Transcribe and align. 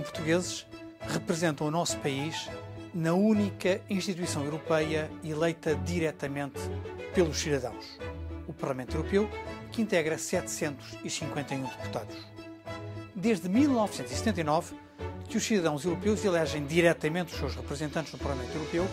portugueses 0.00 0.66
representam 1.08 1.66
o 1.66 1.70
nosso 1.70 1.96
país 1.98 2.48
na 2.92 3.12
única 3.12 3.80
instituição 3.90 4.44
europeia 4.44 5.10
eleita 5.22 5.74
diretamente 5.74 6.60
pelos 7.14 7.38
cidadãos, 7.38 7.98
o 8.46 8.52
Parlamento 8.52 8.96
Europeu, 8.96 9.28
que 9.72 9.82
integra 9.82 10.16
751 10.16 11.62
deputados. 11.62 12.16
Desde 13.14 13.48
1979, 13.48 14.76
que 15.28 15.36
os 15.36 15.44
cidadãos 15.44 15.84
europeus 15.84 16.24
elegem 16.24 16.64
diretamente 16.66 17.32
os 17.32 17.38
seus 17.38 17.56
representantes 17.56 18.12
no 18.12 18.18
Parlamento 18.18 18.54
Europeu 18.54 18.86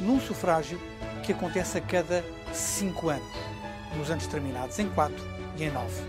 num 0.00 0.20
sufrágio 0.20 0.78
que 1.24 1.32
acontece 1.32 1.78
a 1.78 1.80
cada 1.80 2.24
cinco 2.52 3.08
anos, 3.08 3.32
nos 3.96 4.10
anos 4.10 4.26
terminados 4.26 4.78
em 4.78 4.88
quatro 4.90 5.24
e 5.56 5.64
em 5.64 5.70
nove. 5.70 6.00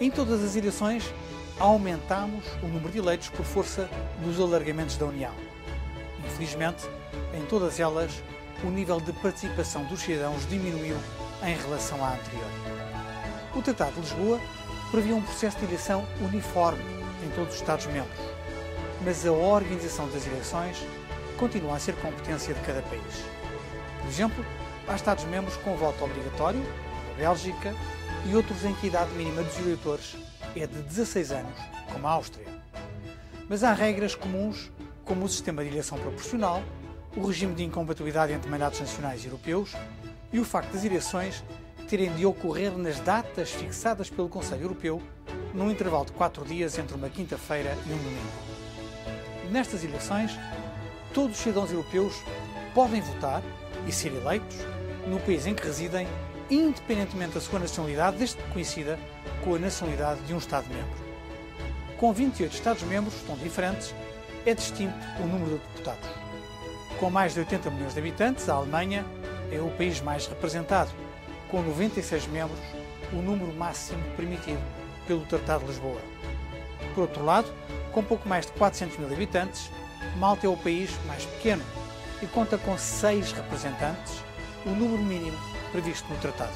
Em 0.00 0.10
todas 0.10 0.42
as 0.42 0.56
eleições, 0.56 1.12
aumentamos 1.58 2.44
o 2.62 2.66
número 2.66 2.90
de 2.90 2.98
eleitos 2.98 3.28
por 3.28 3.44
força 3.44 3.88
dos 4.24 4.40
alargamentos 4.40 4.96
da 4.96 5.06
União. 5.06 5.32
Infelizmente, 6.26 6.88
em 7.34 7.44
todas 7.46 7.78
elas, 7.78 8.22
o 8.64 8.68
nível 8.68 9.00
de 9.00 9.12
participação 9.14 9.84
dos 9.84 10.00
cidadãos 10.00 10.46
diminuiu 10.48 10.96
em 11.42 11.54
relação 11.56 12.04
à 12.04 12.14
anterior. 12.14 12.50
O 13.54 13.62
Tratado 13.62 13.92
de 13.92 14.00
Lisboa 14.00 14.40
previa 14.90 15.14
um 15.14 15.22
processo 15.22 15.58
de 15.58 15.64
eleição 15.64 16.06
uniforme 16.20 16.82
em 17.24 17.30
todos 17.30 17.54
os 17.54 17.60
Estados-membros, 17.60 18.18
mas 19.04 19.26
a 19.26 19.32
organização 19.32 20.08
das 20.08 20.26
eleições 20.26 20.78
continua 21.36 21.76
a 21.76 21.78
ser 21.78 21.94
competência 21.96 22.54
de 22.54 22.60
cada 22.60 22.82
país. 22.82 23.24
Por 24.00 24.08
exemplo, 24.08 24.44
há 24.86 24.94
Estados-membros 24.94 25.56
com 25.58 25.76
voto 25.76 26.04
obrigatório, 26.04 26.62
a 27.12 27.18
Bélgica, 27.18 27.74
e 28.26 28.36
outros 28.36 28.64
em 28.64 28.74
que 28.74 28.86
a 28.86 28.88
idade 28.88 29.10
mínima 29.12 29.42
dos 29.42 29.58
eleitores 29.58 30.16
é 30.56 30.66
de 30.66 30.82
16 30.82 31.32
anos, 31.32 31.58
como 31.92 32.06
a 32.06 32.10
Áustria. 32.10 32.46
Mas 33.48 33.64
há 33.64 33.72
regras 33.72 34.14
comuns, 34.14 34.70
como 35.04 35.24
o 35.24 35.28
sistema 35.28 35.62
de 35.62 35.70
eleição 35.70 35.98
proporcional, 35.98 36.62
o 37.16 37.26
regime 37.26 37.54
de 37.54 37.64
incompatibilidade 37.64 38.32
entre 38.32 38.50
mandatos 38.50 38.80
nacionais 38.80 39.22
e 39.22 39.26
europeus 39.26 39.74
e 40.32 40.38
o 40.40 40.44
facto 40.44 40.72
das 40.72 40.84
eleições 40.84 41.44
terem 41.88 42.14
de 42.14 42.24
ocorrer 42.24 42.72
nas 42.76 42.98
datas 43.00 43.50
fixadas 43.50 44.08
pelo 44.08 44.28
Conselho 44.28 44.62
Europeu, 44.62 45.02
num 45.52 45.70
intervalo 45.70 46.06
de 46.06 46.12
quatro 46.12 46.44
dias 46.44 46.78
entre 46.78 46.96
uma 46.96 47.10
quinta-feira 47.10 47.76
e 47.86 47.92
um 47.92 47.98
domingo. 47.98 48.52
Nestas 49.50 49.84
eleições, 49.84 50.38
todos 51.12 51.36
os 51.36 51.42
cidadãos 51.42 51.70
europeus 51.70 52.14
podem 52.74 53.02
votar 53.02 53.42
e 53.86 53.92
ser 53.92 54.12
eleitos 54.14 54.56
no 55.06 55.20
país 55.20 55.46
em 55.46 55.54
que 55.54 55.66
residem 55.66 56.06
independentemente 56.48 57.34
da 57.34 57.40
sua 57.40 57.58
nacionalidade, 57.58 58.16
desde 58.16 58.36
que 58.36 58.50
coincida 58.50 58.98
com 59.42 59.54
a 59.54 59.58
nacionalidade 59.58 60.20
de 60.22 60.32
um 60.32 60.38
Estado-membro. 60.38 61.02
Com 61.98 62.12
28 62.12 62.52
Estados-membros 62.52 63.14
tão 63.26 63.36
diferentes, 63.36 63.94
é 64.46 64.54
distinto 64.54 64.94
o 65.20 65.26
número 65.26 65.58
de 65.58 65.66
deputados. 65.66 66.08
Com 66.98 67.10
mais 67.10 67.34
de 67.34 67.40
80 67.40 67.70
milhões 67.70 67.94
de 67.94 68.00
habitantes, 68.00 68.48
a 68.48 68.54
Alemanha 68.54 69.04
é 69.50 69.60
o 69.60 69.70
país 69.70 70.00
mais 70.00 70.26
representado, 70.26 70.90
com 71.50 71.62
96 71.62 72.26
membros, 72.28 72.58
o 73.12 73.16
número 73.16 73.52
máximo 73.52 74.02
permitido 74.16 74.62
pelo 75.06 75.24
Tratado 75.26 75.64
de 75.64 75.70
Lisboa. 75.70 76.00
Por 76.94 77.02
outro 77.02 77.24
lado, 77.24 77.52
com 77.92 78.02
pouco 78.02 78.28
mais 78.28 78.46
de 78.46 78.52
400 78.52 78.98
mil 78.98 79.12
habitantes, 79.12 79.70
Malta 80.16 80.46
é 80.46 80.50
o 80.50 80.56
país 80.56 80.90
mais 81.06 81.24
pequeno 81.24 81.62
e 82.22 82.26
conta 82.26 82.56
com 82.58 82.76
seis 82.78 83.32
representantes, 83.32 84.22
o 84.64 84.70
número 84.70 85.02
mínimo 85.02 85.38
previsto 85.70 86.08
no 86.08 86.18
Tratado. 86.18 86.52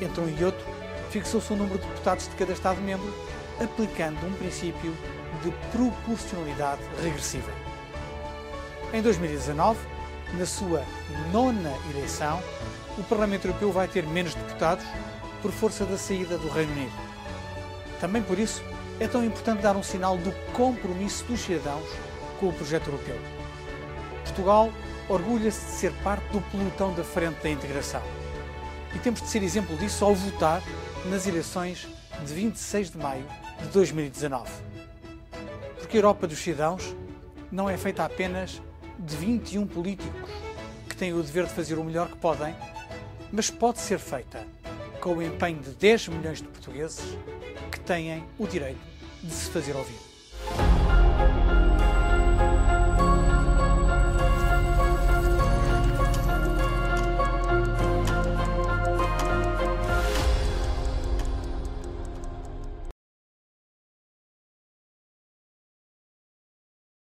Entre 0.00 0.20
um 0.20 0.28
e 0.28 0.44
outro, 0.44 0.64
fixou-se 1.12 1.52
o 1.52 1.56
número 1.56 1.78
de 1.78 1.86
deputados 1.86 2.26
de 2.26 2.34
cada 2.36 2.54
Estado-membro, 2.54 3.14
aplicando 3.62 4.26
um 4.26 4.32
princípio 4.32 4.96
de 5.42 5.50
proporcionalidade 5.70 6.80
regressiva. 7.02 7.52
Em 8.94 9.02
2019, 9.02 9.78
na 10.38 10.46
sua 10.46 10.82
nona 11.30 11.74
eleição, 11.90 12.42
o 12.96 13.04
Parlamento 13.04 13.46
Europeu 13.46 13.70
vai 13.70 13.86
ter 13.86 14.06
menos 14.06 14.34
deputados 14.34 14.86
por 15.42 15.52
força 15.52 15.84
da 15.84 15.98
saída 15.98 16.38
do 16.38 16.48
Reino 16.48 16.72
Unido. 16.72 16.92
Também 18.00 18.22
por 18.22 18.38
isso, 18.38 18.62
é 18.98 19.06
tão 19.06 19.22
importante 19.22 19.62
dar 19.62 19.76
um 19.76 19.82
sinal 19.82 20.16
do 20.16 20.32
compromisso 20.52 21.24
dos 21.24 21.40
cidadãos 21.40 21.88
com 22.40 22.48
o 22.48 22.52
projeto 22.52 22.86
europeu. 22.86 23.18
Portugal 24.24 24.70
orgulha-se 25.08 25.60
de 25.60 25.72
ser 25.72 25.92
parte 26.02 26.24
do 26.28 26.40
pelotão 26.40 26.94
da 26.94 27.04
frente 27.04 27.42
da 27.42 27.50
integração. 27.50 28.21
E 28.94 28.98
temos 28.98 29.20
de 29.20 29.28
ser 29.28 29.42
exemplo 29.42 29.76
disso 29.76 30.04
ao 30.04 30.14
votar 30.14 30.62
nas 31.06 31.26
eleições 31.26 31.88
de 32.24 32.34
26 32.34 32.90
de 32.90 32.98
maio 32.98 33.24
de 33.60 33.68
2019. 33.68 34.50
Porque 35.78 35.96
a 35.96 36.00
Europa 36.00 36.26
dos 36.26 36.38
cidadãos 36.38 36.94
não 37.50 37.68
é 37.68 37.76
feita 37.76 38.04
apenas 38.04 38.60
de 38.98 39.16
21 39.16 39.66
políticos 39.66 40.30
que 40.88 40.96
têm 40.96 41.12
o 41.12 41.22
dever 41.22 41.46
de 41.46 41.52
fazer 41.52 41.78
o 41.78 41.84
melhor 41.84 42.08
que 42.08 42.16
podem, 42.16 42.54
mas 43.32 43.50
pode 43.50 43.80
ser 43.80 43.98
feita 43.98 44.46
com 45.00 45.14
o 45.14 45.22
empenho 45.22 45.58
de 45.60 45.70
10 45.70 46.08
milhões 46.08 46.38
de 46.38 46.48
portugueses 46.48 47.16
que 47.70 47.80
têm 47.80 48.24
o 48.38 48.46
direito 48.46 48.80
de 49.22 49.32
se 49.32 49.50
fazer 49.50 49.74
ouvir. 49.74 50.11